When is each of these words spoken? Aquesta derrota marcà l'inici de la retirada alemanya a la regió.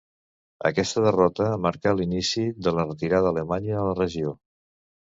Aquesta 0.69 1.03
derrota 1.07 1.51
marcà 1.67 1.95
l'inici 1.99 2.49
de 2.69 2.75
la 2.81 2.89
retirada 2.91 3.33
alemanya 3.37 3.81
a 3.83 3.89
la 3.93 3.97
regió. 4.05 4.39